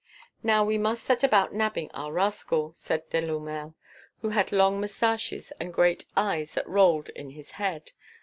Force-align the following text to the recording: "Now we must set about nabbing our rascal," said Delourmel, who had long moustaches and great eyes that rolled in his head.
"Now 0.41 0.65
we 0.65 0.79
must 0.79 1.03
set 1.03 1.23
about 1.23 1.53
nabbing 1.53 1.91
our 1.91 2.11
rascal," 2.11 2.71
said 2.73 3.07
Delourmel, 3.11 3.75
who 4.23 4.29
had 4.29 4.51
long 4.51 4.81
moustaches 4.81 5.53
and 5.59 5.71
great 5.71 6.05
eyes 6.17 6.55
that 6.55 6.67
rolled 6.67 7.09
in 7.09 7.29
his 7.29 7.51
head. 7.51 7.91